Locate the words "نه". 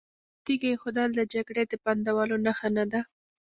2.77-2.85